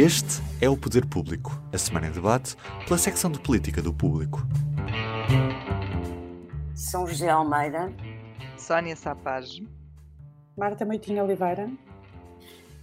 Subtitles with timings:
[0.00, 2.54] Este é o Poder Público, a semana em debate
[2.86, 4.38] pela secção de política do público.
[6.72, 7.92] São José Almeida,
[8.56, 9.68] Sónia Sapage,
[10.56, 11.68] Marta Moitinho Oliveira.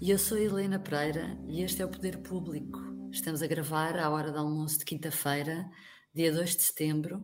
[0.02, 2.82] E eu sou Helena Pereira e este é o Poder Público.
[3.14, 5.66] Estamos a gravar à hora do almoço de quinta-feira,
[6.14, 7.24] dia 2 de setembro,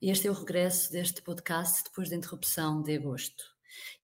[0.00, 3.44] e este é o regresso deste podcast depois da interrupção de agosto.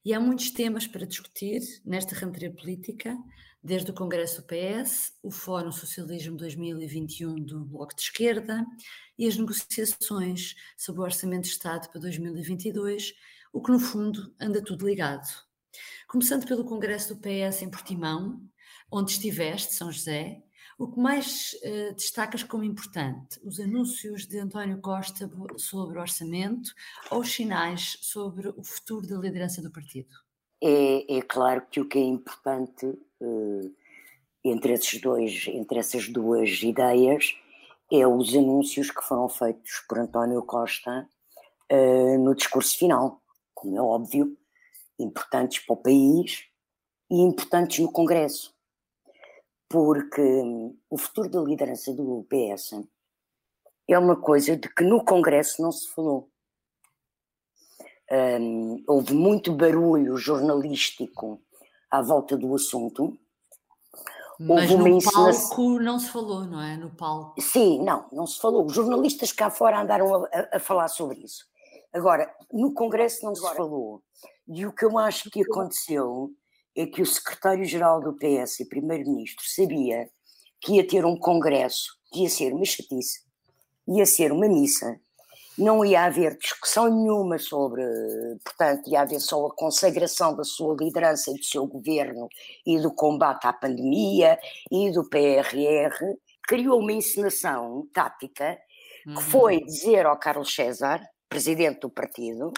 [0.05, 3.17] E há muitos temas para discutir nesta rentrée política,
[3.63, 8.67] desde o Congresso do PS, o Fórum Socialismo 2021 do Bloco de Esquerda
[9.17, 13.15] e as negociações sobre o Orçamento de Estado para 2022,
[13.53, 15.29] o que no fundo anda tudo ligado.
[16.09, 18.43] Começando pelo Congresso do PS em Portimão,
[18.91, 20.43] onde estiveste, São José,
[20.79, 23.39] o que mais uh, destacas como importante?
[23.45, 26.73] Os anúncios de António Costa sobre o orçamento
[27.11, 30.11] ou os sinais sobre o futuro da liderança do partido?
[30.61, 32.87] É, é claro que o que é importante
[34.45, 37.35] entre, esses dois, entre essas duas ideias
[37.91, 41.09] é os anúncios que foram feitos por António Costa
[41.71, 43.23] uh, no discurso final,
[43.55, 44.37] como é óbvio,
[44.99, 46.45] importantes para o país
[47.11, 48.53] e importantes no Congresso
[49.73, 50.21] porque
[50.91, 52.87] o futuro da liderança do PS
[53.89, 56.29] é uma coisa de que no Congresso não se falou.
[58.11, 61.43] Um, houve muito barulho jornalístico
[61.93, 63.19] à volta do assunto.
[64.41, 66.77] Mas houve no palco não se falou, não é?
[66.77, 67.41] No palco.
[67.41, 68.65] Sim, não, não se falou.
[68.65, 71.45] Os jornalistas cá fora andaram a, a, a falar sobre isso.
[71.93, 73.57] Agora, no Congresso não se Agora.
[73.57, 74.03] falou.
[74.49, 76.31] E o que eu acho que aconteceu
[76.75, 80.11] é que o secretário-geral do PS e primeiro-ministro sabia
[80.61, 83.21] que ia ter um congresso, que ia ser uma chatice,
[83.87, 84.99] ia ser uma missa,
[85.59, 87.83] não ia haver discussão nenhuma sobre,
[88.45, 92.29] portanto, ia haver só a consagração da sua liderança e do seu governo
[92.67, 94.39] e do combate à pandemia
[94.71, 98.59] e do PRR, criou uma encenação tática
[99.05, 99.21] que uhum.
[99.21, 102.53] foi dizer ao Carlos César, presidente do partido,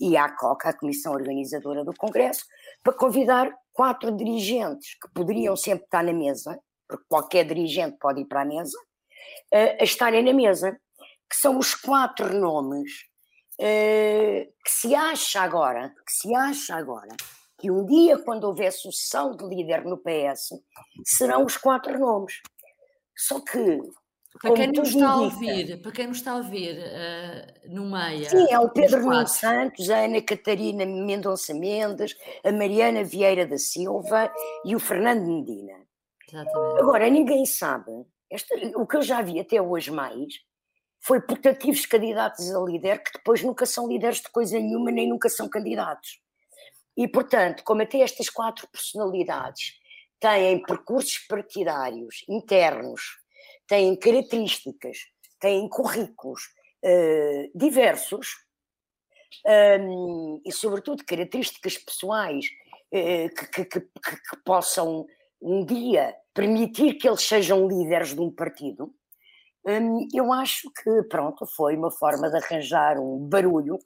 [0.00, 2.44] e à COCA, a Comissão Organizadora do Congresso,
[2.82, 6.58] para convidar quatro dirigentes que poderiam sempre estar na mesa,
[6.88, 8.76] porque qualquer dirigente pode ir para a mesa,
[9.52, 10.76] a estarem na mesa,
[11.32, 13.06] que são os quatro nomes
[13.58, 17.16] que se acha agora, que se acha agora,
[17.58, 20.50] que um dia, quando houver sucessão de líder no PS,
[21.06, 22.42] serão os quatro nomes.
[23.16, 23.80] Só que
[24.42, 28.28] para quem nos está a ouvir, para quem nos está a ouvir uh, no meio.
[28.28, 32.14] Sim, é o Pedro Nuno Santos, a Ana Catarina Mendonça Mendes,
[32.44, 34.30] a Mariana Vieira da Silva
[34.66, 35.74] e o Fernando Medina.
[36.28, 36.80] Exatamente.
[36.80, 37.92] Agora, ninguém sabe,
[38.30, 40.34] esta, o que eu já vi até hoje mais
[41.04, 45.28] foi putativos candidatos a líder que depois nunca são líderes de coisa nenhuma, nem nunca
[45.28, 46.20] são candidatos.
[46.96, 49.80] E, portanto, como até estas quatro personalidades
[50.20, 53.22] têm percursos partidários internos
[53.66, 54.98] têm características,
[55.40, 56.42] têm currículos
[56.84, 58.28] uh, diversos
[59.80, 62.46] um, e, sobretudo, características pessoais
[62.92, 65.06] uh, que, que, que, que, possam
[65.40, 68.94] um dia permitir que eles sejam líderes de um partido.
[69.64, 73.78] Um, eu acho que, pronto, foi uma forma de arranjar um barulho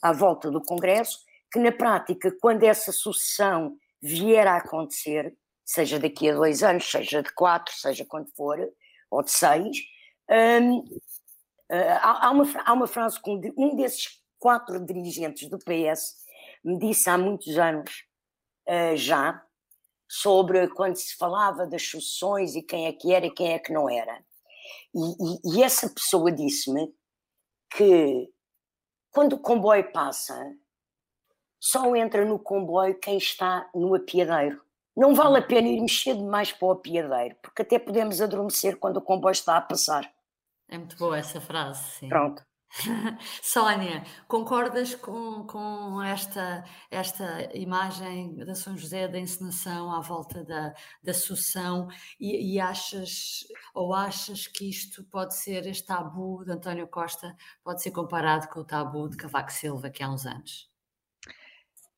[0.00, 1.18] à volta do Congresso,
[1.52, 7.22] que na prática, quando essa sucessão vier a acontecer, seja daqui a dois anos, seja
[7.22, 8.58] de quatro, seja quando for,
[9.10, 9.78] ou de seis,
[10.30, 16.22] um, uh, há, há, uma, há uma frase que um desses quatro dirigentes do PS
[16.64, 18.04] me disse há muitos anos
[18.68, 19.42] uh, já,
[20.08, 23.72] sobre quando se falava das sucessões e quem é que era e quem é que
[23.72, 24.22] não era.
[24.94, 26.92] E, e, e essa pessoa disse-me
[27.74, 28.28] que
[29.10, 30.34] quando o comboio passa,
[31.60, 34.60] só entra no comboio quem está no apiadeiro.
[34.96, 38.98] Não vale a pena ir mexer demais para o apiadeiro, porque até podemos adormecer quando
[38.98, 40.12] o comboio está a passar.
[40.68, 42.08] É muito boa essa frase, sim.
[42.08, 42.42] Pronto.
[43.42, 50.72] Sónia, concordas com, com esta, esta imagem da São José da encenação à volta da,
[51.02, 51.88] da sucessão
[52.18, 57.82] e, e, achas ou achas que isto pode ser, este tabu de António Costa, pode
[57.82, 60.71] ser comparado com o tabu de Cavaco Silva que há uns anos?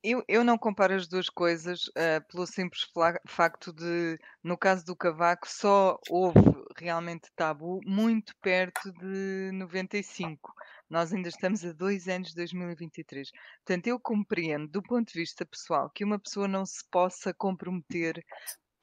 [0.07, 2.83] Eu, eu não comparo as duas coisas uh, pelo simples
[3.27, 6.39] facto de, no caso do Cavaco, só houve
[6.77, 10.53] realmente tabu muito perto de 95.
[10.87, 13.31] Nós ainda estamos a dois anos de 2023.
[13.65, 18.23] Portanto, eu compreendo, do ponto de vista pessoal, que uma pessoa não se possa comprometer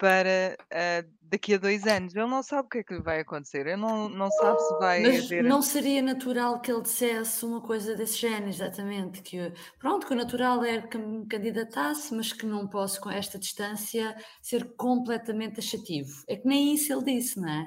[0.03, 2.13] para uh, daqui a dois anos.
[2.13, 4.79] Ele não sabe o que é que lhe vai acontecer, ele não, não sabe se
[4.81, 5.45] vai Mas haver.
[5.45, 10.17] não seria natural que ele dissesse uma coisa desse género, exatamente, que pronto, que o
[10.17, 16.25] natural era que me candidatasse, mas que não posso com esta distância ser completamente taxativo.
[16.27, 17.67] É que nem isso ele disse, não é?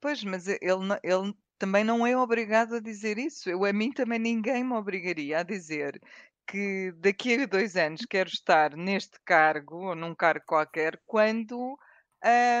[0.00, 0.58] Pois, mas ele,
[1.04, 3.48] ele também não é obrigado a dizer isso.
[3.48, 6.00] Eu, a mim também ninguém me obrigaria a dizer
[6.46, 11.78] que daqui a dois anos quero estar neste cargo, ou num cargo qualquer, quando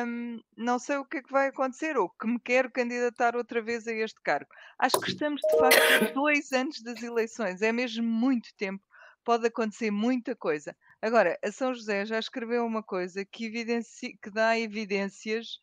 [0.06, 3.62] hum, não sei o que é que vai acontecer, ou que me quero candidatar outra
[3.62, 4.50] vez a este cargo.
[4.78, 8.82] Acho que estamos, de facto, dois anos das eleições, é mesmo muito tempo,
[9.24, 10.76] pode acontecer muita coisa.
[11.00, 15.58] Agora, a São José já escreveu uma coisa que, que dá evidências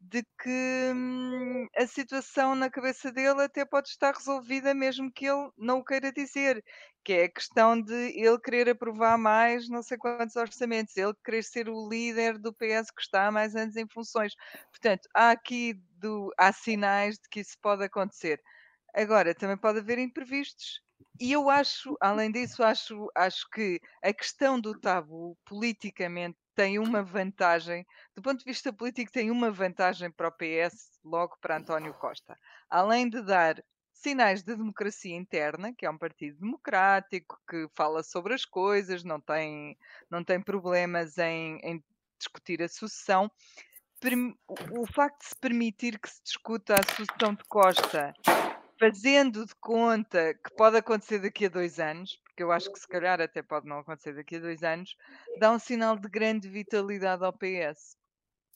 [0.00, 5.50] de que hum, a situação na cabeça dele até pode estar resolvida mesmo que ele
[5.56, 6.62] não o queira dizer,
[7.04, 11.42] que é a questão de ele querer aprovar mais não sei quantos orçamentos, ele querer
[11.42, 14.34] ser o líder do PS que está há mais anos em funções.
[14.70, 18.40] Portanto, há aqui do, há sinais de que isso pode acontecer.
[18.94, 20.80] Agora, também pode haver imprevistos.
[21.20, 27.02] E eu acho, além disso, acho, acho que a questão do tabu politicamente tem uma
[27.02, 31.92] vantagem, do ponto de vista político, tem uma vantagem para o PS, logo para António
[31.94, 32.36] Costa.
[32.68, 33.62] Além de dar
[33.92, 39.20] sinais de democracia interna, que é um partido democrático, que fala sobre as coisas, não
[39.20, 39.76] tem,
[40.10, 41.84] não tem problemas em, em
[42.18, 43.30] discutir a sucessão.
[44.70, 48.14] O facto de se permitir que se discuta a sucessão de Costa
[48.78, 52.88] fazendo de conta que pode acontecer daqui a dois anos, porque eu acho que se
[52.88, 54.96] calhar até pode não acontecer daqui a dois anos,
[55.38, 57.96] dá um sinal de grande vitalidade ao PS.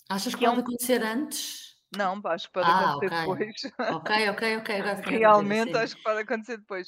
[0.09, 0.65] Achas que, que pode é um...
[0.65, 1.71] acontecer antes?
[1.97, 3.47] Não, acho que pode ah, acontecer okay.
[3.47, 3.97] depois.
[3.97, 4.81] Ok, ok, ok.
[5.19, 6.87] Realmente acho que pode acontecer depois.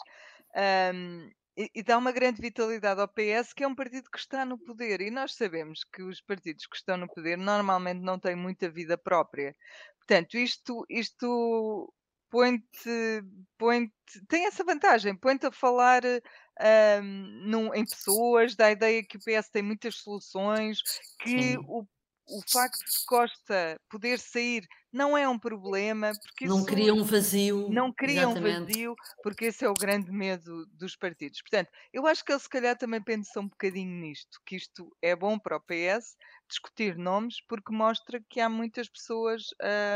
[0.94, 4.44] Um, e, e, dá uma grande vitalidade ao PS, que é um partido que está
[4.44, 5.00] no poder.
[5.00, 8.96] E nós sabemos que os partidos que estão no poder normalmente não têm muita vida
[8.96, 9.54] própria.
[9.98, 11.92] Portanto, isto, isto
[12.32, 13.22] põe-te,
[13.58, 13.92] põe
[14.26, 17.02] tem essa vantagem, põe-te a falar um,
[17.44, 20.78] num, em pessoas, dá a ideia que o PS tem muitas soluções,
[21.22, 21.86] que o,
[22.26, 26.12] o facto de Costa poder sair não é um problema.
[26.22, 27.68] Porque não cria um vazio.
[27.70, 28.60] Não cria Exatamente.
[28.60, 31.40] um vazio, porque esse é o grande medo dos partidos.
[31.40, 35.16] Portanto, eu acho que ele se calhar também pensa um bocadinho nisto, que isto é
[35.16, 36.16] bom para o PS
[36.48, 39.44] discutir nomes, porque mostra que há muitas pessoas,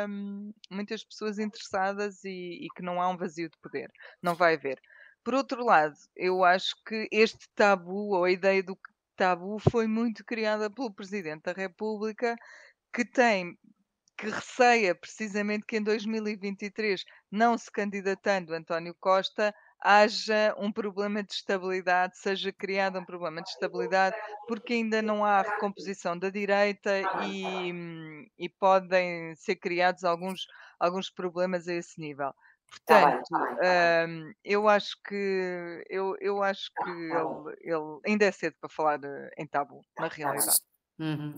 [0.09, 3.91] hum, muitas pessoas interessadas e, e que não há um vazio de poder.
[4.23, 4.81] Não vai haver.
[5.23, 8.79] Por outro lado, eu acho que este tabu, ou a ideia do
[9.17, 12.37] tabu, foi muito criada pelo Presidente da República,
[12.93, 13.57] que tem
[14.17, 21.33] que receia precisamente que em 2023, não se candidatando António Costa, haja um problema de
[21.33, 24.17] estabilidade, seja criado um problema de estabilidade,
[24.49, 26.91] porque ainda não há recomposição da direita
[27.27, 30.47] e, e podem ser criados alguns,
[30.81, 32.33] alguns problemas a esse nível.
[32.69, 33.29] Portanto,
[34.09, 39.01] um, eu acho que eu, eu acho que ele, ele ainda é cedo para falar
[39.39, 40.59] em tabu, na realidade.
[40.99, 41.35] Uhum.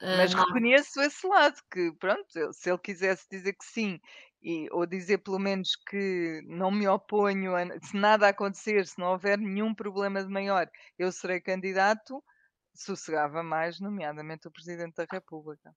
[0.00, 4.00] Mas uh, reconheço esse lado, que pronto, se ele quisesse dizer que sim,
[4.40, 9.08] e, ou dizer pelo menos que não me oponho, a, se nada acontecer, se não
[9.08, 12.22] houver nenhum problema de maior, eu serei candidato,
[12.74, 15.74] sossegava mais, nomeadamente o Presidente da República.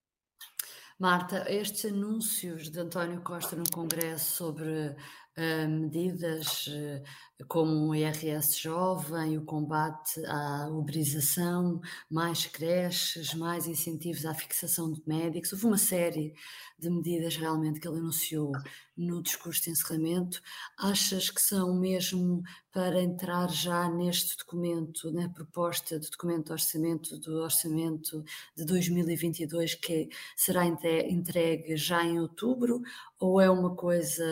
[1.02, 4.96] Marta, estes anúncios de António Costa no Congresso sobre
[5.38, 14.26] uh, medidas uh, como o IRS jovem, o combate à uberização, mais creches, mais incentivos
[14.26, 16.34] à fixação de médicos, houve uma série
[16.78, 18.52] de medidas realmente que ele anunciou
[18.98, 20.42] no discurso de encerramento.
[20.78, 27.20] Achas que são mesmo para entrar já neste documento, na proposta do documento de orçamento,
[27.20, 28.24] do orçamento
[28.56, 32.82] de 2022, que será entregue já em outubro,
[33.20, 34.26] ou é uma coisa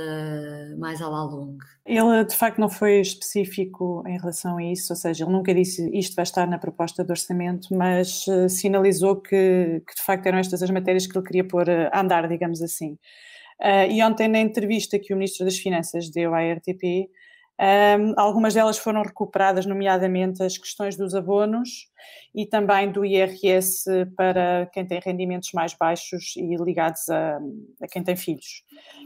[0.78, 1.64] mais à la longue?
[1.86, 5.90] Ele, de facto, não foi específico em relação a isso, ou seja, ele nunca disse
[5.94, 10.40] isto vai estar na proposta de orçamento, mas uh, sinalizou que, que, de facto, eram
[10.40, 12.98] estas as matérias que ele queria pôr a andar, digamos assim.
[13.62, 17.10] Uh, e ontem, na entrevista que o Ministro das Finanças deu à RTP,
[17.60, 21.90] Um, algumas delas foram recuperadas, nomeadamente as questões dos abonos
[22.34, 23.84] e também do IRS
[24.16, 27.38] para quem tem rendimentos mais baixos e ligados a,
[27.82, 28.64] a, quem tem filhos.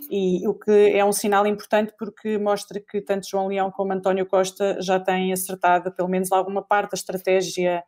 [0.08, 4.28] E o que é um sinal importante porque mostra que tanto João Leão como António
[4.28, 7.84] Costa já têm acertado pelo menos alguma parte da estratégia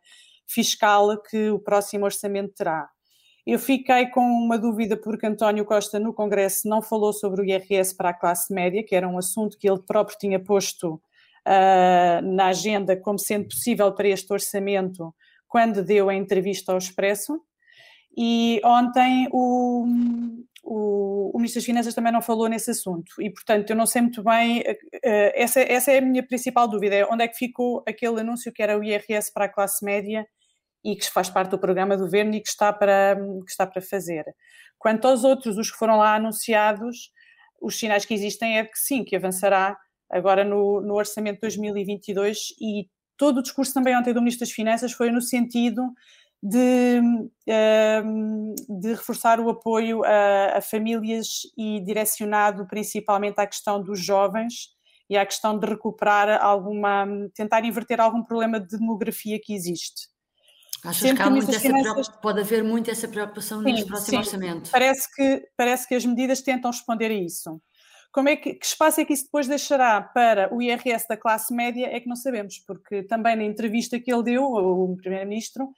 [0.48, 2.88] fiscal que o próximo orçamento terá.
[3.46, 7.96] Eu fiquei com uma dúvida porque António Costa no Congresso não falou sobre o IRS
[7.96, 12.46] para a classe média, que era um assunto que ele próprio tinha posto uh, na
[12.46, 15.14] agenda como sendo possível para este orçamento
[15.46, 17.40] quando deu a entrevista ao Expresso.
[18.18, 19.86] E ontem o,
[20.64, 23.12] o, o, Ministro das Finanças também não falou nesse assunto.
[23.20, 24.60] E, portanto, eu não sei muito bem.
[24.60, 28.52] Uh, essa, essa é a minha principal dúvida: é onde é que ficou aquele anúncio
[28.52, 30.26] que era o IRS para a classe média
[30.86, 33.82] e que faz parte do programa do governo e que está para, que está para
[33.82, 34.24] fazer.
[34.78, 37.10] Quanto aos outros, os que foram lá anunciados,
[37.60, 39.76] os sinais que existem é que sim, que avançará
[40.08, 44.54] agora no, no orçamento de 2022 e todo o discurso também ontem do Ministro das
[44.54, 45.82] Finanças foi no sentido
[46.40, 47.00] de,
[47.48, 54.68] ehm, de reforçar o apoio a, a, famílias e direcionado principalmente à questão dos jovens
[55.10, 60.14] e à questão de recuperar alguma, tentar inverter algum problema de demografia que existe.
[60.86, 62.08] Achas que, há muito finanças...
[62.22, 64.16] pode haver muito essa preocupação sim, neste próximo sim.
[64.18, 64.70] orçamento?
[64.70, 67.60] Parece que, parece que as medidas tentam responder a isso.
[68.12, 71.52] Como é que, que, espaço é que isso depois deixará para o IRS da classe
[71.52, 75.68] média é que não sabemos, porque também na entrevista que ele deu, o Primeiro-Ministro,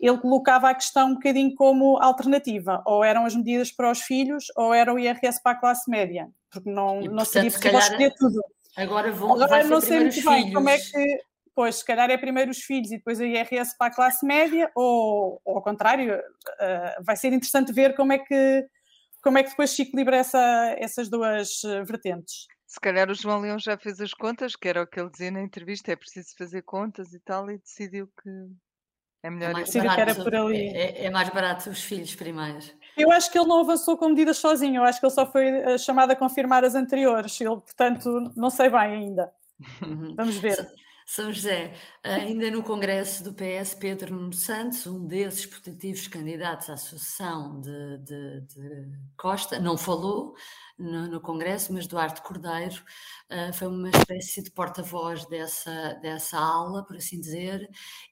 [0.00, 4.46] ele colocava a questão um bocadinho como alternativa, ou eram as medidas para os filhos,
[4.56, 8.14] ou era o IRS para a classe média, porque não, e, não seria possível escolher
[8.18, 8.40] tudo.
[8.76, 11.20] Agora, vão, agora não sei muito bem como é que
[11.54, 14.70] pois se calhar é primeiro os filhos e depois a IRS para a classe média,
[14.74, 18.66] ou, ou ao contrário, uh, vai ser interessante ver como é que,
[19.22, 22.46] como é que depois se equilibra essa, essas duas eh, vertentes.
[22.66, 25.30] Se calhar o João Leão já fez as contas, que era o que ele dizia
[25.30, 28.30] na entrevista, é preciso fazer contas e tal, e decidiu que
[29.22, 30.68] é melhor é mais barato, que era por ali.
[30.68, 32.74] É, é, mais barato os filhos primeiros.
[32.94, 35.46] Eu acho que ele não avançou com medidas sozinho, eu acho que ele só foi
[35.46, 39.32] eh, chamado a confirmar as anteriores, ele, portanto, não sei bem ainda.
[40.14, 40.68] Vamos ver.
[41.06, 46.76] São José, ainda no Congresso do PS, Pedro Nuno Santos, um desses putativos candidatos à
[46.76, 50.34] sucessão de, de, de Costa, não falou,
[50.78, 52.82] no, no Congresso, mas Duarte Cordeiro
[53.30, 57.68] uh, foi uma espécie de porta-voz dessa, dessa ala, por assim dizer,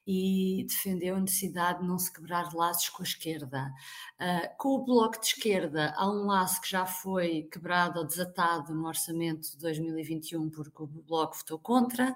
[0.07, 3.71] e defendeu a necessidade de não se quebrar laços com a esquerda.
[4.19, 8.73] Uh, com o Bloco de Esquerda, há um laço que já foi quebrado ou desatado
[8.73, 12.15] no orçamento de 2021 porque o Bloco votou contra.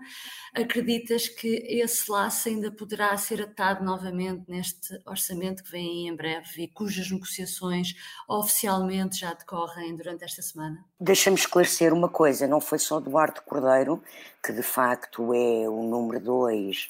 [0.53, 6.63] Acreditas que esse laço ainda poderá ser atado novamente neste orçamento que vem em breve
[6.63, 7.93] e cujas negociações
[8.27, 10.85] oficialmente já decorrem durante esta esta semana?
[10.99, 14.01] Deixa-me esclarecer uma coisa: não foi só Duarte Cordeiro,
[14.43, 16.89] que de facto é o número dois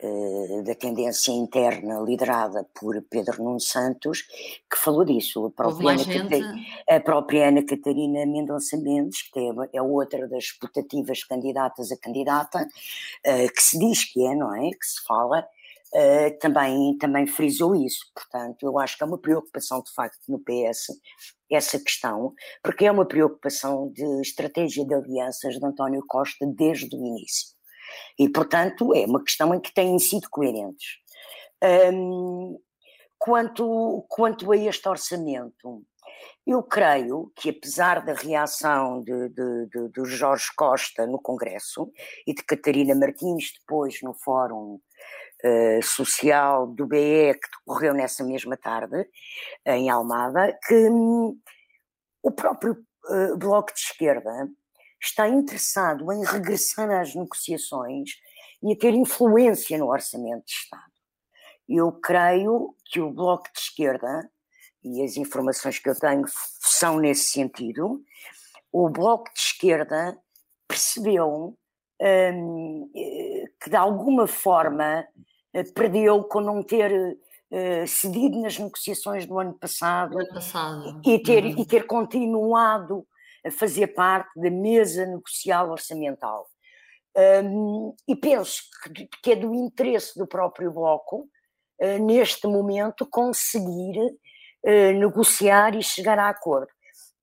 [0.00, 5.46] uh, da tendência interna liderada por Pedro Nuno Santos, que falou disso.
[5.46, 6.54] A própria, Ana, Catarina,
[6.88, 12.62] a própria Ana Catarina Mendonça Mendes, que é, é outra das putativas candidatas a candidata,
[12.62, 14.70] uh, que se diz que é, não é?
[14.70, 15.46] Que se fala.
[15.94, 18.00] Uh, também, também frisou isso.
[18.12, 20.88] Portanto, eu acho que é uma preocupação de facto no PS
[21.50, 26.98] essa questão, porque é uma preocupação de estratégia de alianças de António Costa desde o
[26.98, 27.54] início.
[28.18, 30.96] E, portanto, é uma questão em que têm sido coerentes.
[31.92, 32.58] Um,
[33.18, 35.84] quanto, quanto a este orçamento,
[36.46, 41.90] eu creio que, apesar da reação de, de, de, de Jorge Costa no Congresso
[42.26, 44.78] e de Catarina Martins depois no Fórum
[45.44, 49.08] uh, Social do BE, que decorreu nessa mesma tarde,
[49.66, 51.38] em Almada, que um,
[52.22, 54.48] o próprio uh, Bloco de Esquerda
[55.02, 58.10] está interessado em regressar às negociações
[58.62, 60.82] e a ter influência no orçamento de Estado.
[61.68, 64.30] Eu creio que o Bloco de Esquerda,
[64.82, 66.24] e as informações que eu tenho
[66.60, 68.02] são nesse sentido,
[68.72, 70.18] o Bloco de Esquerda
[70.66, 71.56] percebeu
[72.00, 75.08] um, eh, que de alguma forma eh,
[75.74, 81.00] perdeu com não ter uh, cedido nas negociações do ano passado, ano passado.
[81.04, 81.58] E, ter, uhum.
[81.58, 83.06] e ter continuado
[83.46, 86.46] a fazer parte da mesa negocial orçamental.
[87.16, 91.28] Um, e penso que, que, é do interesse do próprio Bloco,
[91.80, 96.72] uh, neste momento, conseguir uh, negociar e chegar a acordo.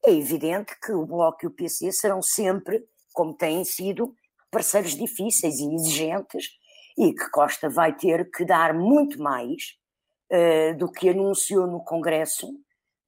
[0.05, 2.83] É evidente que o Bloco e o PC serão sempre,
[3.13, 4.15] como têm sido,
[4.49, 6.49] parceiros difíceis e exigentes,
[7.01, 9.75] e que Costa vai ter que dar muito mais
[10.31, 12.47] uh, do que anunciou no Congresso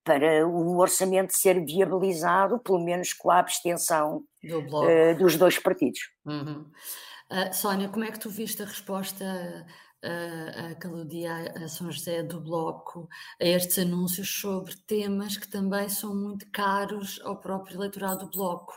[0.03, 5.99] para o orçamento ser viabilizado, pelo menos com a abstenção Do uh, dos dois partidos.
[6.25, 6.65] Uhum.
[7.31, 9.23] Uh, Sónia, como é que tu viste a resposta
[10.03, 13.07] uh, aquele dia a São José do Bloco
[13.39, 18.73] a estes anúncios sobre temas que também são muito caros ao próprio eleitorado do Bloco?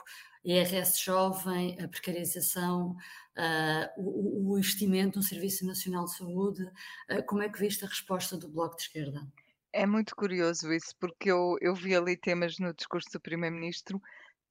[0.46, 2.96] IRS jovem, a precarização,
[3.36, 6.62] uh, o, o, investimento no Serviço Nacional de Saúde.
[7.10, 9.26] Uh, como é que viste a resposta do Bloco de Esquerda?
[9.72, 14.00] É muito curioso isso, porque eu, eu vi ali temas no discurso do Primeiro-Ministro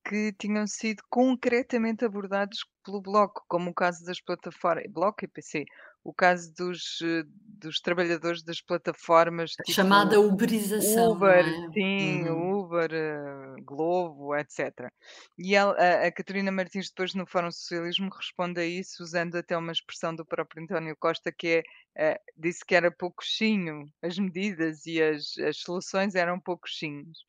[0.07, 5.65] que tinham sido concretamente abordados pelo Bloco, como o caso das plataformas, Bloco e PC,
[6.03, 9.51] o caso dos, dos trabalhadores das plataformas.
[9.51, 11.13] Tipo Chamada uberização.
[11.13, 11.73] Uber, é?
[11.73, 12.54] sim, uhum.
[12.65, 14.91] Uber, uh, Globo, etc.
[15.37, 19.57] E ela, a, a Catarina Martins, depois no Fórum Socialismo, responde a isso usando até
[19.57, 21.63] uma expressão do próprio António Costa, que
[21.97, 27.25] é, uh, disse que era pouquinho, as medidas e as, as soluções eram pouquinhos.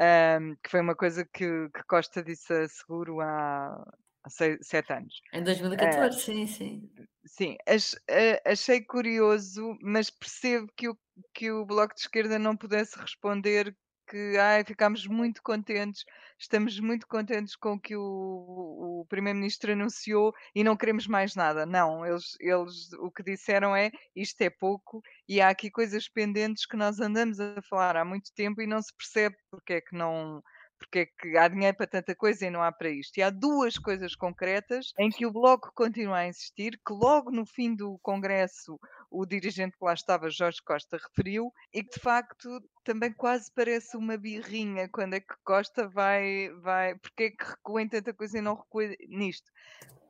[0.00, 3.84] Um, que foi uma coisa que, que Costa disse a Seguro há,
[4.22, 5.20] há seis, sete anos.
[5.32, 6.90] Em 2014, uh, sim, sim.
[7.24, 10.96] Sim, ach, uh, achei curioso, mas percebo que o,
[11.34, 13.76] que o Bloco de Esquerda não pudesse responder
[14.08, 16.04] que ai, ficámos muito contentes,
[16.38, 21.66] estamos muito contentes com o que o, o Primeiro-Ministro anunciou e não queremos mais nada.
[21.66, 26.66] Não, eles, eles o que disseram é isto é pouco e há aqui coisas pendentes
[26.66, 29.94] que nós andamos a falar há muito tempo e não se percebe porque é que
[29.94, 30.42] não
[30.78, 33.18] porque é que há dinheiro para tanta coisa e não há para isto.
[33.18, 37.44] E há duas coisas concretas em que o Bloco continua a insistir, que logo no
[37.44, 38.78] fim do Congresso
[39.10, 43.96] o dirigente que lá estava, Jorge Costa, referiu, e que de facto também quase parece
[43.96, 48.38] uma birrinha quando é que Costa vai, vai porque é que recua em tanta coisa
[48.38, 49.50] e não recua nisto.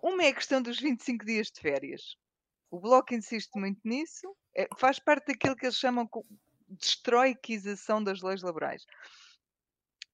[0.03, 2.17] Uma é a questão dos 25 dias de férias.
[2.71, 8.21] O Bloco insiste muito nisso, é, faz parte daquilo que eles chamam de destroiquização das
[8.21, 8.85] leis laborais.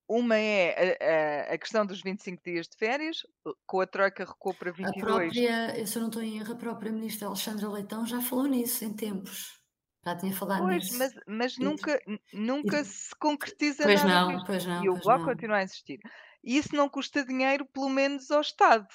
[0.06, 3.26] Uma é a, a, a, questão dos 25 dias de férias,
[3.66, 5.02] com a Troika recuou para 22.
[5.02, 8.46] A própria, se eu não estou em erro, a própria Ministra Alexandra Leitão já falou
[8.46, 9.58] nisso em tempos.
[10.04, 10.98] Já tinha falado pois, nisso.
[10.98, 11.98] Mas, mas nunca,
[12.32, 14.32] nunca e, se concretiza pois nada.
[14.32, 15.98] Não, pois não, e o Bloco continua a insistir.
[16.42, 18.86] E isso não custa dinheiro, pelo menos ao Estado.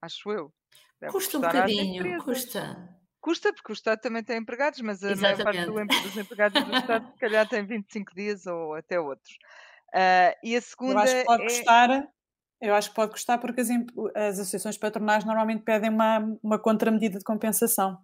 [0.00, 0.54] Acho eu.
[1.00, 3.00] Deve custa um bocadinho, custa.
[3.20, 5.44] Custa, porque o Estado também tem empregados, mas a Exatamente.
[5.44, 9.36] maior parte do, dos empregados do Estado, se calhar, tem 25 dias ou até outros.
[9.94, 10.94] Uh, e a segunda.
[10.94, 11.46] Eu acho que pode é...
[11.46, 12.08] custar.
[12.60, 13.68] Eu acho que pode custar porque as,
[14.14, 17.98] as associações patronais normalmente pedem uma, uma contramedida de compensação.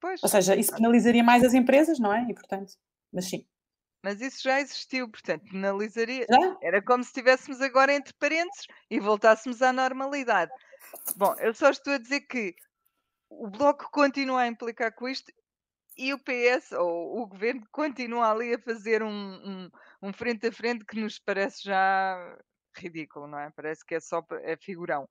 [0.00, 0.22] Pois.
[0.22, 2.26] Ou seja, isso penalizaria mais as empresas, não é?
[2.30, 2.72] E portanto,
[3.12, 3.46] mas sim.
[4.02, 6.24] Mas isso já existiu, portanto, penalizaria.
[6.30, 6.56] Já?
[6.62, 10.52] Era como se estivéssemos agora entre parênteses e voltássemos à normalidade.
[11.16, 12.54] Bom, eu só estou a dizer que
[13.28, 15.32] o Bloco continua a implicar com isto
[15.96, 19.70] e o PS ou o governo continua ali a fazer um, um,
[20.02, 22.38] um frente a frente que nos parece já
[22.76, 23.50] ridículo, não é?
[23.50, 25.04] Parece que é só é figurão.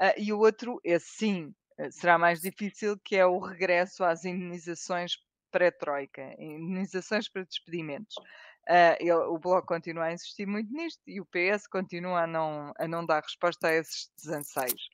[0.00, 4.24] Uh, e o outro é sim, eh, será mais difícil, que é o regresso às
[4.24, 5.12] indenizações
[5.50, 8.16] pré-troika, indenizações para despedimentos.
[8.68, 12.72] Uh, ele, o Bloco continua a insistir muito nisto e o PS continua a não,
[12.78, 14.88] a não dar resposta a esses desanseios.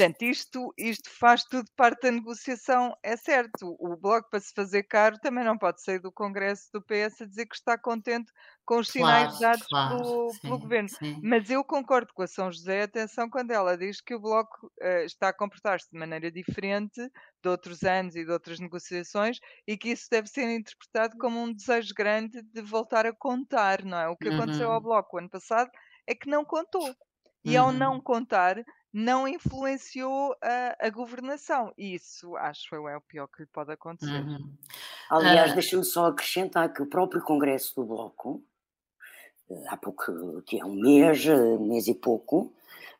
[0.00, 3.76] Portanto, isto, isto faz tudo parte da negociação, é certo.
[3.78, 7.26] O Bloco, para se fazer caro, também não pode sair do Congresso do PS a
[7.26, 8.32] dizer que está contente
[8.64, 10.88] com os sinais claro, dados claro, pelo, sim, pelo, Governo.
[10.88, 11.20] Sim.
[11.22, 15.04] Mas eu concordo com a São José, atenção, quando ela diz que o Bloco uh,
[15.04, 16.98] está a comportar-se de maneira diferente
[17.42, 21.52] de outros anos e de outras negociações e que isso deve ser interpretado como um
[21.52, 24.08] desejo grande de voltar a contar, não é?
[24.08, 24.82] O que aconteceu ao uhum.
[24.82, 25.70] Bloco ano passado
[26.06, 26.88] é que não contou.
[27.44, 28.00] E ao não uhum.
[28.02, 31.72] contar, não influenciou a, a governação.
[31.78, 34.22] E isso acho eu é o pior que lhe pode acontecer.
[34.22, 34.52] Uhum.
[35.08, 35.54] Aliás, uh...
[35.54, 38.42] deixa-me só acrescentar que o próprio Congresso do Bloco,
[39.50, 42.52] eh, há pouco, que é um mês, eh, mês e pouco,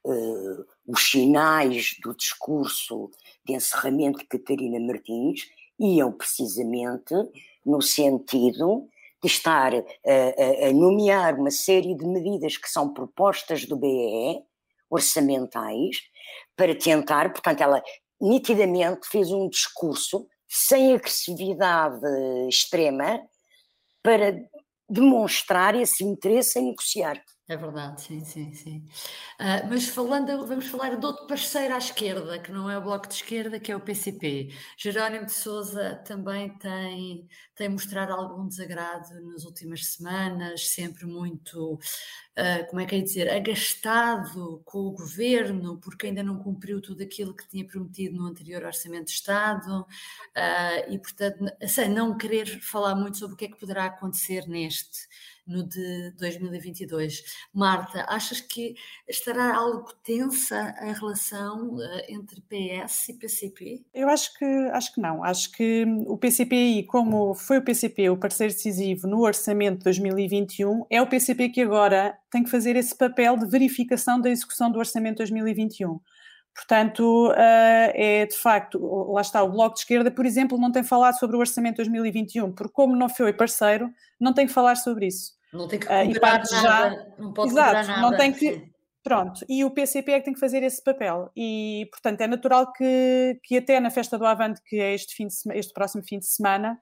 [0.05, 3.11] uh, os sinais do discurso
[3.44, 7.14] de encerramento de Catarina Martins iam precisamente
[7.64, 8.88] no sentido
[9.22, 14.42] de estar a, a, a nomear uma série de medidas que são propostas do BE
[14.90, 15.96] orçamentais
[16.57, 17.83] para tentar, portanto, ela
[18.20, 22.05] nitidamente fez um discurso sem agressividade
[22.48, 23.20] extrema
[24.03, 24.37] para
[24.88, 27.22] demonstrar esse interesse em negociar.
[27.50, 28.78] É verdade, sim, sim, sim.
[29.40, 33.08] Uh, mas falando, vamos falar de outro parceiro à esquerda, que não é o Bloco
[33.08, 34.54] de Esquerda, que é o PCP.
[34.78, 42.66] Jerónimo de Souza também tem, tem mostrado algum desagrado nas últimas semanas, sempre muito, uh,
[42.68, 47.34] como é que é dizer, agastado com o governo, porque ainda não cumpriu tudo aquilo
[47.34, 52.94] que tinha prometido no anterior Orçamento de Estado, uh, e portanto, sei, não querer falar
[52.94, 55.08] muito sobre o que é que poderá acontecer neste
[55.50, 57.22] no de 2022.
[57.52, 58.74] Marta, achas que
[59.08, 63.84] estará algo tensa a relação uh, entre PS e PCP?
[63.92, 65.24] Eu acho que, acho que não.
[65.24, 70.86] Acho que o PCPI, como foi o PCP o parceiro decisivo no orçamento de 2021,
[70.88, 74.78] é o PCP que agora tem que fazer esse papel de verificação da execução do
[74.78, 76.00] orçamento de 2021.
[76.54, 78.78] Portanto, eh, é de facto,
[79.12, 81.88] lá está, o Bloco de Esquerda, por exemplo, não tem falado sobre o Orçamento de
[81.88, 85.39] 2021, porque como não foi parceiro, não tem que falar sobre isso.
[85.52, 87.06] Não tem que cobrar uh, nada, já...
[87.18, 88.00] não pode Exato, nada.
[88.02, 88.70] Não tem que...
[89.02, 91.30] Pronto, e o PCP é que tem que fazer esse papel.
[91.34, 95.26] E, portanto, é natural que, que até na festa do Avante, que é este, fim
[95.26, 96.78] de, este próximo fim de semana,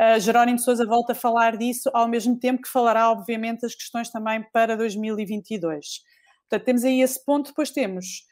[0.00, 3.74] uh, Jerónimo de Sousa volta a falar disso, ao mesmo tempo que falará, obviamente, as
[3.74, 6.02] questões também para 2022.
[6.48, 8.26] Portanto, temos aí esse ponto, depois temos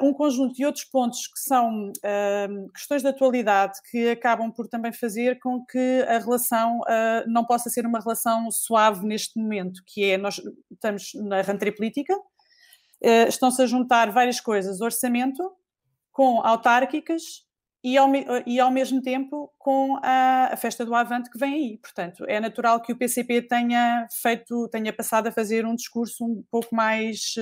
[0.00, 4.92] um conjunto de outros pontos que são uh, questões de atualidade que acabam por também
[4.92, 10.04] fazer com que a relação uh, não possa ser uma relação suave neste momento, que
[10.04, 12.14] é nós estamos na rentrée política,
[13.28, 15.42] estão-se a juntar várias coisas, orçamento
[16.10, 17.44] com autárquicas
[17.84, 18.08] e ao,
[18.46, 21.78] e ao mesmo tempo com a, a, festa do Avante que vem aí.
[21.78, 26.42] Portanto, é natural que o PCP tenha feito, tenha passado a fazer um discurso um
[26.50, 27.34] pouco mais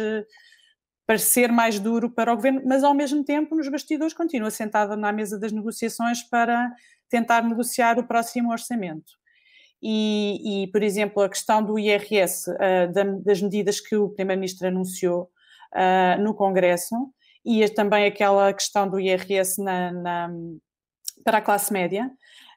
[1.07, 5.12] parecer mais duro para o governo, mas ao mesmo tempo nos bastidores continua sentada na
[5.12, 6.73] mesa das negociações para
[7.09, 9.12] tentar negociar o próximo orçamento.
[9.83, 14.67] E, e por exemplo, a questão do IRS, uh, da, das medidas que o Primeiro-Ministro
[14.67, 15.31] anunciou
[15.75, 16.95] uh, no Congresso,
[17.45, 20.31] e também aquela questão do IRS na, na,
[21.23, 22.11] para a classe média,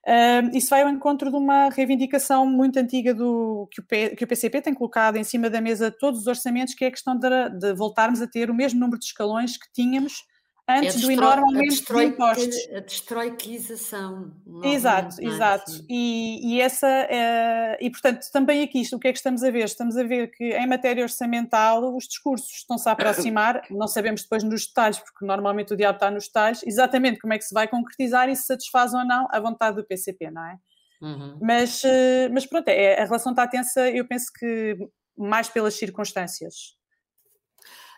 [0.08, 4.24] Uh, isso vai ao encontro de uma reivindicação muito antiga do, que, o P, que
[4.24, 7.14] o PCP tem colocado em cima da mesa todos os orçamentos, que é a questão
[7.20, 7.28] de,
[7.60, 10.24] de voltarmos a ter o mesmo número de escalões que tínhamos
[10.68, 12.70] antes do enorme aumento de impostos.
[12.76, 14.32] A destroiquização.
[14.64, 15.72] Exato, exato.
[15.90, 19.66] E, e, essa, é, e portanto, também aqui, o que é que estamos a ver?
[19.66, 24.44] Estamos a ver que em matéria orçamental os discursos estão-se a aproximar, não sabemos depois
[24.44, 27.68] nos detalhes, porque normalmente o diabo está nos detalhes, exatamente como é que se vai
[27.68, 30.58] concretizar e se satisfaz ou não a vontade do PCP, não é?
[31.02, 31.38] Uhum.
[31.42, 34.78] Mas, eh, mas pronto, é, a relação está tensa, eu penso que
[35.18, 36.77] mais pelas circunstâncias.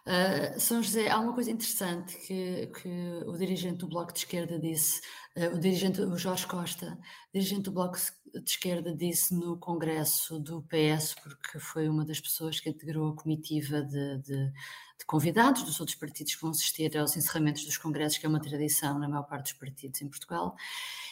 [0.09, 2.89] Uh, São José, há uma coisa interessante que, que
[3.27, 5.01] o dirigente do Bloco de Esquerda disse,
[5.37, 6.97] uh, o dirigente, o Jorge Costa,
[7.31, 12.59] dirigente do Bloco de Esquerda, disse no congresso do PS, porque foi uma das pessoas
[12.59, 17.15] que integrou a comitiva de, de, de convidados dos outros partidos que vão assistir aos
[17.15, 20.55] encerramentos dos congressos, que é uma tradição na maior parte dos partidos em Portugal.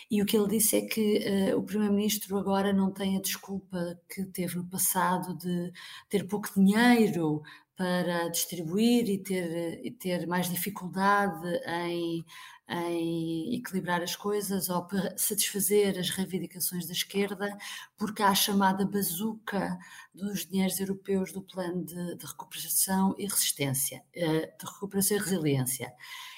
[0.09, 3.99] E o que ele disse é que uh, o Primeiro-Ministro agora não tem a desculpa
[4.09, 5.71] que teve no passado de
[6.09, 7.43] ter pouco dinheiro
[7.77, 12.25] para distribuir e ter, e ter mais dificuldade em,
[12.67, 17.55] em equilibrar as coisas ou para satisfazer as reivindicações da esquerda,
[17.95, 19.77] porque há a chamada bazuca
[20.11, 25.93] dos dinheiros europeus do plano de, de recuperação e resistência, eh, de recuperação e resiliência.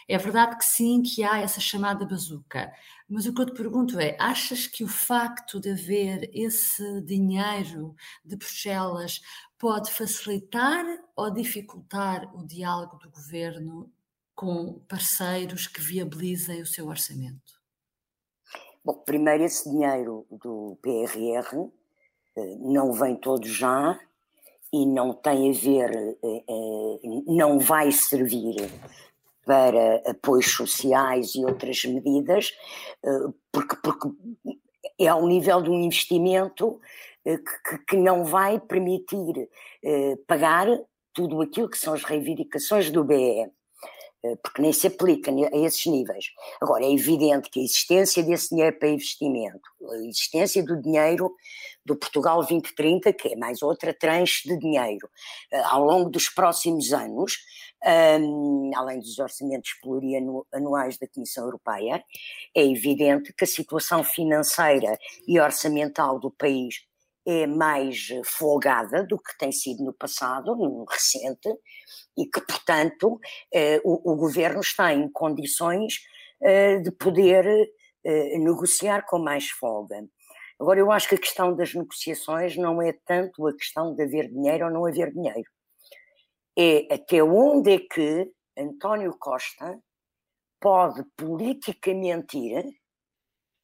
[0.10, 2.74] É verdade que sim, que há essa chamada bazuca,
[3.08, 7.96] mas o que eu te pergunto é: achas que o facto de haver esse dinheiro
[8.26, 9.22] de Bruxelas
[9.60, 13.92] pode facilitar ou dificultar o diálogo do governo
[14.34, 17.60] com parceiros que viabilizem o seu orçamento?
[18.84, 21.70] Bom, primeiro, esse dinheiro do PRR
[22.38, 24.00] eh, não vem todo já
[24.72, 28.56] e não tem a ver, eh, eh, não vai servir
[29.46, 32.54] para apoios sociais e outras medidas,
[33.52, 34.10] porque, porque
[35.00, 36.80] é ao nível de um investimento
[37.38, 39.50] que, que não vai permitir
[39.84, 40.68] eh, pagar
[41.14, 43.42] tudo aquilo que são as reivindicações do BE,
[44.24, 46.26] eh, porque nem se aplica a esses níveis.
[46.62, 51.34] Agora, é evidente que a existência desse dinheiro para investimento, a existência do dinheiro
[51.86, 55.10] do Portugal 2030, que é mais outra tranche de dinheiro,
[55.66, 57.38] ao longo dos próximos anos,
[58.76, 62.04] além dos orçamentos plurianuais da Comissão Europeia,
[62.56, 66.89] é evidente que a situação financeira e orçamental do país
[67.26, 71.50] é mais folgada do que tem sido no passado, no recente,
[72.18, 73.20] e que, portanto,
[73.54, 76.00] eh, o, o, governo está em condições
[76.42, 77.46] eh, de poder
[78.04, 80.04] eh, negociar com mais folga.
[80.60, 84.30] Agora, eu acho que a questão das negociações não é tanto a questão de haver
[84.30, 85.50] dinheiro ou não haver dinheiro.
[86.58, 89.80] É até onde é que António Costa
[90.60, 92.66] pode politicamente ir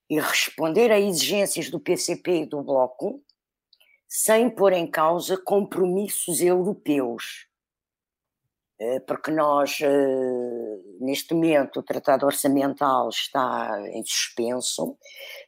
[0.10, 3.22] e responder a exigências do PCP e do Bloco
[4.08, 7.48] sem pôr em causa compromissos europeus.
[8.80, 14.98] eh, porque nós, eh, neste momento, o Tratado Orçamental está em suspenso,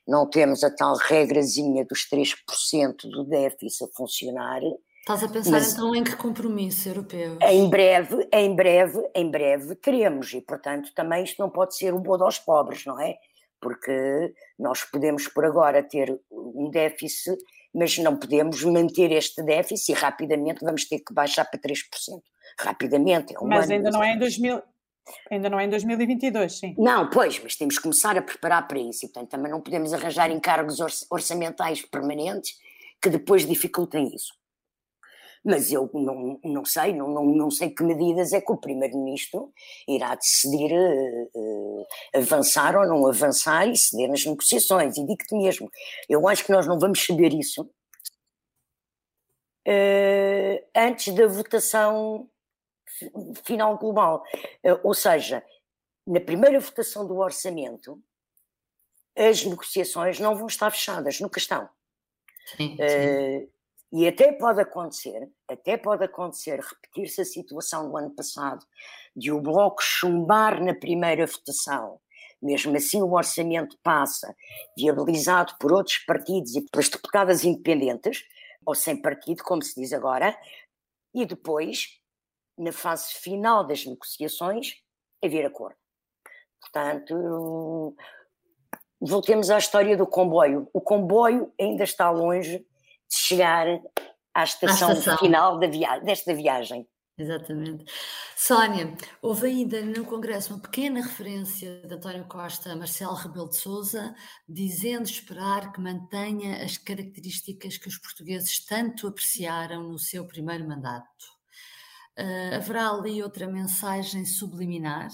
[0.08, 4.62] não temos a tal regrazinha dos 3% do déficit a funcionar.
[5.02, 7.38] Estás a pensar então em que compromisso europeu?
[7.42, 12.00] Em breve, em breve, em breve teremos, e portanto também isto não pode ser o
[12.00, 13.18] bodo aos pobres, não é?
[13.60, 17.38] Porque nós podemos por agora ter um déficit,
[17.78, 21.78] mas não podemos manter este déficit e rapidamente vamos ter que baixar para 3%
[22.60, 23.36] rapidamente.
[23.36, 24.62] É um mas ainda não é em 2000,
[25.32, 26.76] Ainda não é em 2022, sim.
[26.78, 29.94] Não, pois, mas temos que começar a preparar para isso e, portanto, também não podemos
[29.94, 32.58] arranjar encargos orçamentais permanentes
[33.02, 34.34] que depois dificultem isso.
[35.46, 39.54] Mas eu não, não sei, não, não, não sei que medidas é que o Primeiro-Ministro
[39.88, 41.30] irá decidir uh,
[42.14, 44.98] avançar ou não avançar e ceder nas negociações.
[44.98, 45.70] E digo-te mesmo,
[46.10, 47.70] eu acho que nós não vamos saber isso
[49.68, 52.30] uh, antes da votação
[53.44, 54.24] final global.
[54.64, 55.44] Eh, ou seja,
[56.06, 58.02] na primeira votação do orçamento,
[59.16, 61.70] as negociações não vão estar fechadas, nunca estão.
[62.56, 63.46] Sim, sim.
[63.46, 63.50] Uh,
[63.92, 68.66] e até pode acontecer, até pode acontecer, repetir-se a situação do ano passado,
[69.16, 72.00] de o Bloco chumbar na primeira votação,
[72.42, 74.36] mesmo assim o orçamento passa,
[74.78, 78.24] viabilizado por outros partidos e pelas deputadas independentes,
[78.66, 80.38] ou sem partido, como se diz agora,
[81.14, 81.98] e depois
[82.58, 84.74] na fase final das negociações,
[85.24, 85.78] haver acordo.
[86.60, 87.96] Portanto,
[89.00, 90.68] voltemos à história do comboio.
[90.74, 92.66] O comboio ainda está longe
[93.10, 93.68] chegar
[94.34, 95.18] à estação, estação.
[95.18, 96.88] final via desta viagem.
[97.20, 97.84] Exatamente.
[98.36, 103.56] Sónia, houve ainda no Congresso uma pequena referência de António Costa a Marcelo Rebelo de
[103.56, 104.16] Sousa,
[104.48, 111.26] dizendo esperar que mantenha as características que os portugueses tanto apreciaram no seu primeiro mandato.
[112.20, 115.10] Uh, haverá ali outra mensagem subliminar?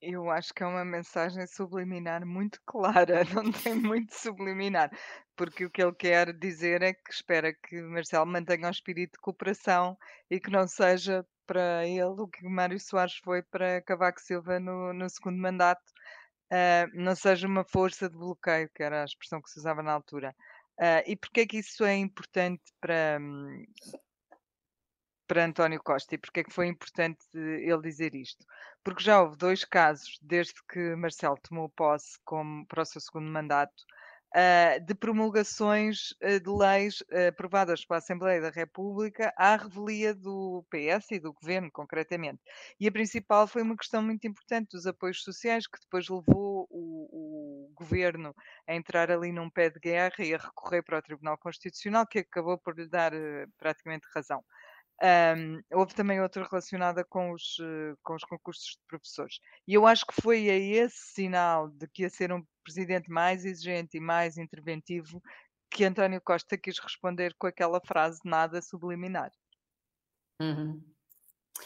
[0.00, 4.90] Eu acho que é uma mensagem subliminar muito clara, não tem muito subliminar,
[5.34, 9.20] porque o que ele quer dizer é que espera que Marcelo mantenha o espírito de
[9.20, 9.98] cooperação
[10.30, 14.92] e que não seja para ele o que Mário Soares foi para Cavaco Silva no,
[14.92, 15.82] no segundo mandato,
[16.52, 19.92] uh, não seja uma força de bloqueio, que era a expressão que se usava na
[19.92, 20.34] altura.
[20.78, 23.64] Uh, e porquê é que isso é importante para, hum,
[25.26, 28.44] para António Costa e porque é que foi importante ele dizer isto?
[28.84, 33.30] Porque já houve dois casos, desde que Marcelo tomou posse como, para o seu segundo
[33.30, 33.84] mandato,
[34.36, 40.64] uh, de promulgações uh, de leis uh, aprovadas pela Assembleia da República à revelia do
[40.70, 42.40] PS e do Governo, concretamente.
[42.78, 47.68] E a principal foi uma questão muito importante dos apoios sociais, que depois levou o,
[47.70, 48.34] o Governo
[48.66, 52.20] a entrar ali num pé de guerra e a recorrer para o Tribunal Constitucional, que
[52.20, 53.12] acabou por lhe dar
[53.58, 54.44] praticamente razão.
[55.02, 59.38] Um, houve também outra relacionada com os, eh, com os concursos de professores.
[59.68, 63.44] E eu acho que foi a esse sinal de que ia ser um presidente mais
[63.44, 65.22] exigente e mais interventivo
[65.70, 69.30] que António Costa quis responder com aquela frase nada subliminar.
[70.40, 70.82] Uhum.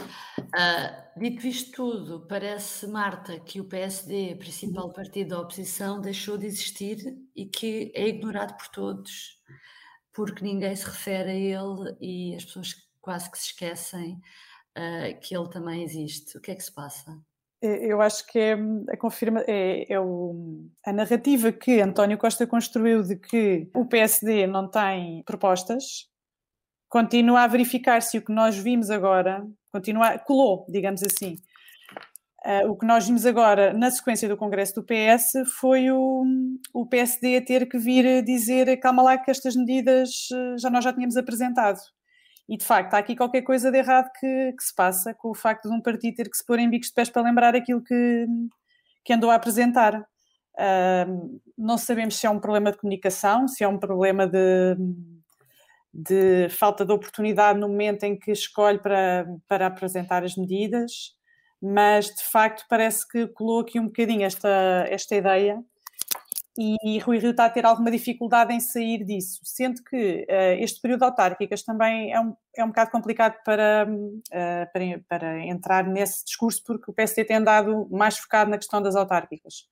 [0.00, 4.92] Uh, dito isto tudo, parece, Marta, que o PSD, principal uhum.
[4.92, 6.98] partido da oposição, deixou de existir
[7.34, 9.40] e que é ignorado por todos,
[10.12, 14.20] porque ninguém se refere a ele e as pessoas quase que se esquecem
[14.76, 16.36] uh, que ele também existe.
[16.36, 17.18] O que é que se passa?
[17.62, 18.56] Eu acho que é
[18.88, 24.46] a, confirma, é, é o, a narrativa que António Costa construiu de que o PSD
[24.46, 26.08] não tem propostas,
[26.88, 31.36] continua a verificar-se o que nós vimos agora, continua, colou, digamos assim.
[32.42, 36.24] Uh, o que nós vimos agora na sequência do Congresso do PS foi o,
[36.72, 40.82] o PSD a ter que vir dizer calma lá que estas medidas eh, já nós
[40.82, 41.78] já tínhamos apresentado.
[42.50, 45.34] E de facto, há aqui qualquer coisa de errado que, que, se passa com o
[45.34, 47.80] facto de um partido ter que se pôr em bicos de pés para lembrar aquilo
[47.80, 48.26] que,
[49.04, 50.00] que andou a apresentar.
[50.58, 54.74] Uh, não sabemos se é um problema de comunicação, se é um problema de,
[55.94, 61.14] de falta de oportunidade no momento em que escolhe para, para apresentar as medidas,
[61.62, 65.62] mas de facto parece que colou aqui um bocadinho esta, esta ideia
[66.82, 70.78] e Rui Rio está a ter alguma dificuldade em sair disso, sendo que uh, este
[70.80, 75.86] período de autárquicas também é um, é um bocado complicado para, uh, para, para, entrar
[75.86, 79.68] nesse discurso, porque o PSD tem andado mais focado na questão das autárquicas.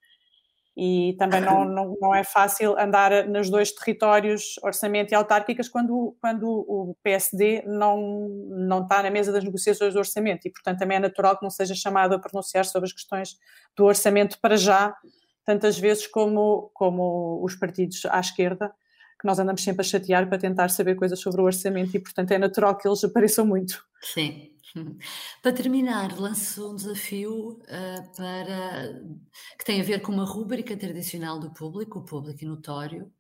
[0.81, 6.17] E também não, não, não é fácil andar nos dois territórios, orçamento e autárquicas, quando,
[6.21, 10.47] quando o PSD não, não está na mesa das negociações do orçamento.
[10.47, 13.37] E, portanto, também é natural que não seja chamado a pronunciar sobre as questões
[13.77, 14.95] do orçamento para já,
[15.49, 18.71] tantas vezes como, como os partidos à esquerda,
[19.19, 22.33] que nós andamos sempre a chatear para tentar saber coisas sobre o orçamento e, portanto,
[22.33, 23.83] é natural que eles apareçam muito.
[24.03, 24.55] Sim.
[25.43, 29.01] Para terminar, lanço um desafio uh, para
[29.59, 33.11] que tem a ver com uma rúbrica tradicional do público, o público notório,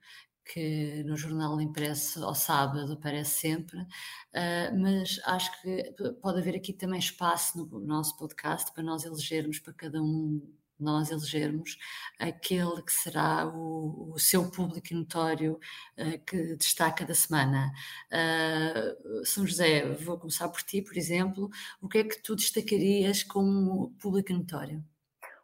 [0.44, 6.74] que no jornal impresso ao sábado aparece sempre, uh, mas acho que pode haver aqui
[6.74, 10.42] também espaço no nosso podcast para nós elegermos para cada um
[10.82, 11.76] nós elegermos
[12.18, 15.58] aquele que será o, o seu público notório
[15.98, 17.72] uh, que destaca da semana.
[18.10, 21.50] Uh, São José, vou começar por ti, por exemplo.
[21.80, 24.84] O que é que tu destacarias como público notório?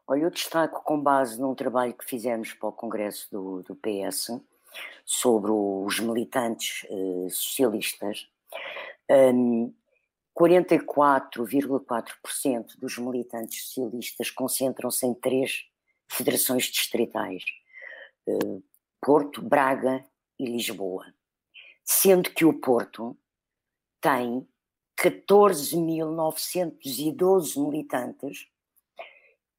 [0.06, 4.38] Olha, eu destaco com base num trabalho que fizemos para o Congresso do, do PS
[5.04, 8.28] sobre os militantes uh, socialistas.
[9.10, 9.72] Um,
[10.36, 15.64] 44,4% dos militantes socialistas concentram-se em três
[16.10, 17.44] federações distritais:
[18.26, 18.60] uh,
[19.00, 20.04] Porto, Braga
[20.38, 21.06] e Lisboa.
[21.84, 23.16] Sendo que o Porto
[24.00, 24.44] tem
[25.00, 28.48] 14.912 militantes,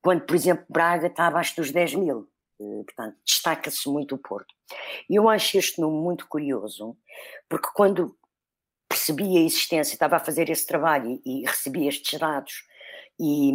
[0.02, 2.30] quando, por exemplo, Braga está abaixo dos 10 mil.
[2.60, 4.54] Uh, portanto, destaca-se muito o Porto.
[5.10, 6.98] Eu acho este número muito curioso,
[7.48, 8.18] porque quando
[8.96, 12.64] percebi a existência, estava a fazer esse trabalho e, e recebi estes dados
[13.20, 13.52] e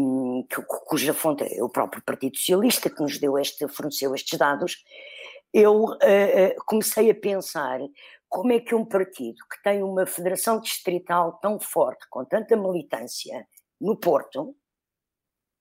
[0.49, 4.85] que, cuja fonte é o próprio Partido Socialista que nos deu este, forneceu estes dados,
[5.53, 7.81] eu uh, uh, comecei a pensar
[8.29, 13.47] como é que um partido que tem uma federação distrital tão forte, com tanta militância
[13.81, 14.55] no Porto,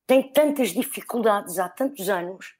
[0.05, 2.55] tem tantas dificuldades há tantos anos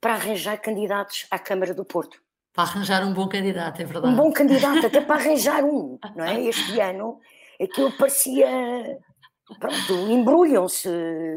[0.00, 2.22] para arranjar candidatos à Câmara do Porto.
[2.52, 4.14] Para arranjar um bom candidato, é verdade.
[4.14, 6.40] Um bom candidato, até para arranjar um, não é?
[6.42, 7.18] Este ano
[7.60, 8.98] aquilo parecia.
[9.58, 10.88] Pronto, embrulham-se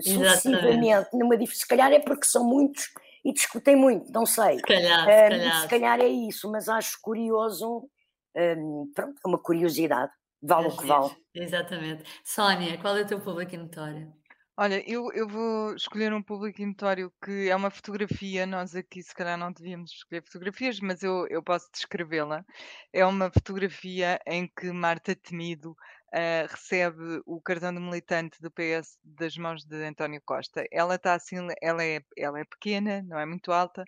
[0.02, 2.90] sucessivamente numa Se calhar é porque são muitos
[3.24, 4.58] e discutem muito, não sei.
[4.58, 5.62] Se calhar, se calhar.
[5.62, 7.90] se calhar é isso, mas acho curioso.
[8.38, 11.16] Um, pronto, é uma curiosidade, vale o que vale.
[11.34, 12.04] Exatamente.
[12.24, 14.14] Sónia, qual é o teu público notório?
[14.58, 18.46] Olha, eu, eu vou escolher um público notório que é uma fotografia.
[18.46, 22.46] Nós aqui, se calhar, não devíamos escolher fotografias, mas eu, eu posso descrevê-la.
[22.94, 28.98] É uma fotografia em que Marta Temido uh, recebe o cartão de militante do PS
[29.04, 30.64] das mãos de António Costa.
[30.72, 33.84] Ela está assim, ela é, ela é pequena, não é muito alta,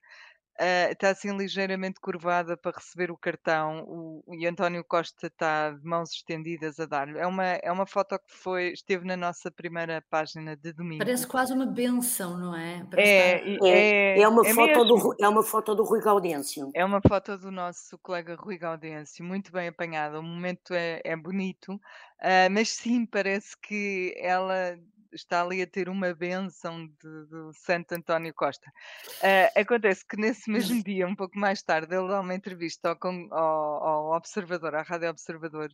[0.59, 3.85] Uh, está assim ligeiramente curvada para receber o cartão.
[3.87, 7.19] O, e António Costa está de mãos estendidas a dar-lhe.
[7.19, 10.97] É uma, é uma foto que foi, esteve na nossa primeira página de domingo.
[10.97, 12.83] Parece quase uma benção, não é?
[12.95, 13.67] É, estar...
[13.67, 16.71] é, é, uma é foto do, é uma foto do Rui Gaudêncio.
[16.73, 20.19] É uma foto do nosso colega Rui Gaudêncio, muito bem apanhada.
[20.19, 24.75] O momento é, é bonito, uh, mas sim, parece que ela
[25.11, 28.69] está ali a ter uma benção de, Santo António Costa.
[29.17, 33.33] Uh, acontece que nesse mesmo dia, um pouco mais tarde, ele dá uma entrevista ao,
[33.33, 35.69] ao, ao Observador, à Rádio Observador,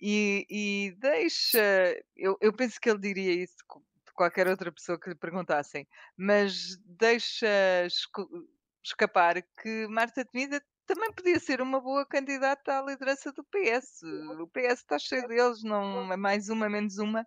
[0.00, 1.60] e, e deixa.
[2.16, 6.76] Eu, eu penso que ele diria isso de qualquer outra pessoa que lhe perguntassem, mas
[6.86, 7.46] deixa
[8.82, 14.02] escapar que Marta Temida também podia ser uma boa candidata à liderança do PS.
[14.38, 17.26] O PS está cheio deles, não é mais uma, menos uma.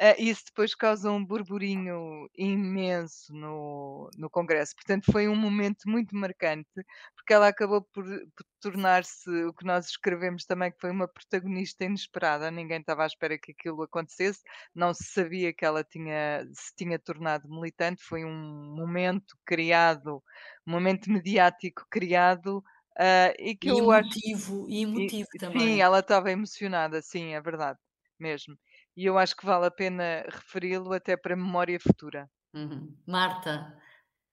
[0.00, 4.74] Uh, isso depois causa um burburinho imenso no, no Congresso.
[4.74, 6.68] Portanto, foi um momento muito marcante,
[7.14, 11.84] porque ela acabou por, por tornar-se o que nós escrevemos também, que foi uma protagonista
[11.84, 12.50] inesperada.
[12.50, 14.40] Ninguém estava à espera que aquilo acontecesse,
[14.74, 18.02] não se sabia que ela tinha, se tinha tornado militante.
[18.02, 20.20] Foi um momento criado,
[20.66, 22.58] um momento mediático criado.
[22.98, 24.70] Uh, e que e eu emotivo, acho...
[24.70, 25.60] e emotivo e, também.
[25.60, 27.78] Sim, ela estava emocionada, sim, é verdade,
[28.18, 28.56] mesmo
[28.96, 32.30] e eu acho que vale a pena referi-lo até para memória futura.
[32.54, 32.94] Uhum.
[33.06, 33.76] Marta,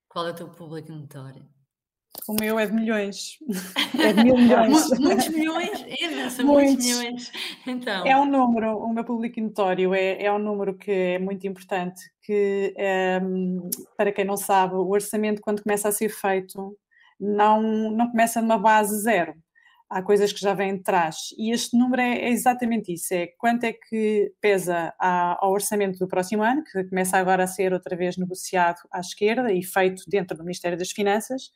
[0.08, 1.48] qual é o teu público notório?
[2.28, 3.38] O meu é de milhões.
[3.98, 4.88] É de mil milhões.
[4.98, 5.84] muitos milhões?
[6.00, 6.76] Imensa, muitos.
[6.76, 7.32] muitos milhões.
[7.66, 8.06] Então.
[8.06, 12.00] É um número, o meu público notório é, é um número que é muito importante,
[12.22, 13.20] que é,
[13.96, 16.76] para quem não sabe, o orçamento quando começa a ser feito
[17.20, 19.34] não, não começa numa base zero
[19.92, 21.16] há coisas que já vêm de trás.
[21.36, 26.08] E este número é, é exatamente isso: é quanto é que pesa ao orçamento do
[26.08, 30.36] próximo ano, que começa agora a ser outra vez negociado à esquerda e feito dentro
[30.36, 31.50] do Ministério das Finanças,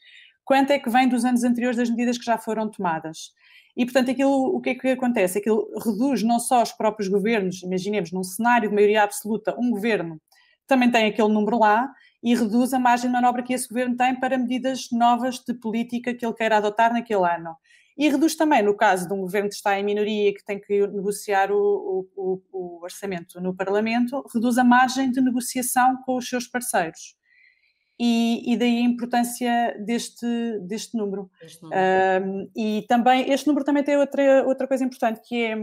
[0.44, 3.32] quanto é que vem dos anos anteriores das medidas que já foram tomadas.
[3.76, 5.38] E, portanto, aquilo, o que é que acontece?
[5.38, 10.20] Aquilo reduz não só os próprios governos, imaginemos, num cenário de maioria absoluta, um governo
[10.66, 11.88] também tem aquele número lá,
[12.22, 16.12] e reduz a margem de manobra que esse governo tem para medidas novas de política
[16.14, 17.54] que ele queira adotar naquele ano
[17.96, 20.60] e reduz também, no caso de um governo que está em minoria e que tem
[20.60, 26.28] que negociar o, o, o, orçamento no Parlamento, reduz a margem de negociação com os
[26.28, 27.16] seus parceiros.
[27.98, 30.26] E, e daí a importância deste,
[30.60, 31.30] deste número.
[31.40, 31.80] Este número.
[31.80, 35.56] Um, e também, este número também tem outra, outra coisa importante, que é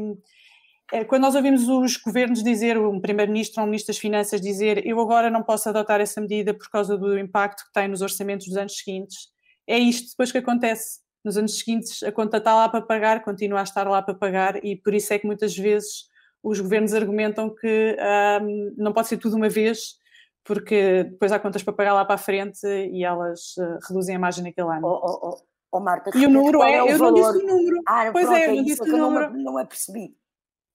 [0.92, 4.86] é, quando nós ouvimos os governos dizer, um primeiro-ministro ou um ministro das Finanças dizer
[4.86, 8.48] eu agora não posso adotar essa medida por causa do impacto que tem nos orçamentos
[8.48, 9.30] dos anos seguintes,
[9.66, 11.03] é isto depois que acontece.
[11.24, 14.64] Nos anos seguintes a conta está lá para pagar, continua a estar lá para pagar
[14.64, 16.10] e por isso é que muitas vezes
[16.44, 17.98] os governos argumentam que
[18.42, 19.98] um, não pode ser tudo uma vez,
[20.44, 24.20] porque depois há contas para pagar lá para a frente e elas uh, reduzem a
[24.20, 24.86] margem naquele ano.
[24.86, 27.22] Oh, oh, oh, oh Marta, e o número é, é o eu valor?
[27.22, 27.82] não disse o número.
[27.88, 29.34] Ah, pois pronto, é, eu é não isso disse que o número.
[29.34, 30.16] não, não é percebido.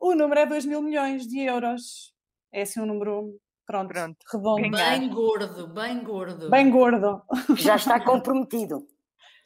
[0.01, 2.14] O número é 2 mil milhões de euros.
[2.51, 4.16] É assim um número, pronto, Pronto.
[4.32, 4.70] redondo.
[4.70, 6.51] Bem gordo, bem gordo.
[6.51, 7.22] Bem gordo.
[7.57, 8.86] Já está comprometido.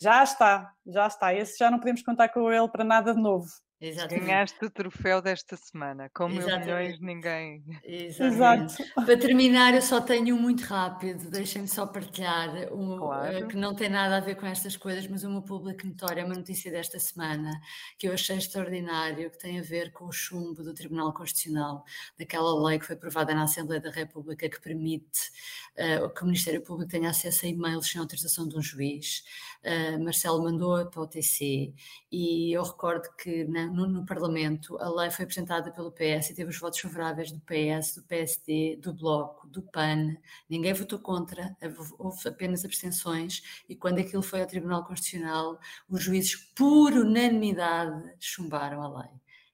[0.02, 1.32] Já está, já está.
[1.32, 3.46] Esse já não podemos contar com ele para nada de novo.
[3.82, 4.26] Exatamente.
[4.26, 6.08] Ganhaste o troféu desta semana.
[6.14, 7.64] Com mil milhões, ninguém.
[7.82, 8.80] Exatamente.
[8.82, 8.94] Exato.
[8.94, 13.36] Para terminar, eu só tenho um muito rápido, deixem-me só partilhar, um, Claro.
[13.36, 16.24] eh, que não tem nada a ver com estas coisas, mas uma público notória, é
[16.24, 17.50] uma notícia desta semana,
[17.98, 21.84] que eu achei extraordinário, que tem a ver com o chumbo do Tribunal Constitucional,
[22.16, 25.32] daquela lei que foi aprovada na Assembleia da República que permite
[25.74, 29.24] eh, que o Ministério Público tenha acesso a e-mails sem autorização de um juiz.
[29.64, 31.72] Eh, Marcelo mandou para o TC
[32.12, 36.34] e eu recordo que na- no, no Parlamento a lei foi apresentada pelo PS e
[36.34, 40.16] teve os votos favoráveis do PS, do PSD, do Bloco, do PAN,
[40.48, 41.56] ninguém votou contra,
[41.98, 45.58] houve- apenas abstenções e quando aquilo foi ao Tribunal Constitucional,
[45.88, 49.10] os juízes, por unanimidade, chumbaram a lei.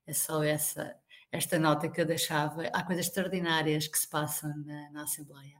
[0.06, 0.94] É só essa,
[1.30, 2.62] esta nota que eu deixava.
[2.72, 5.56] Há coisas extraordinárias que se passam na, na Assembleia.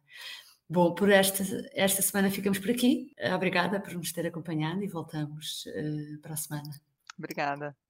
[0.71, 1.43] Bom, por esta,
[1.73, 3.15] esta semana ficamos por aqui.
[3.35, 6.71] Obrigada por nos ter acompanhado e voltamos eh, para a semana.
[7.19, 7.88] Obrigada.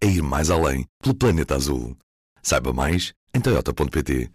[0.00, 1.96] é ir mais além pelo planeta azul.
[2.42, 4.30] Saiba mais em toyota.pt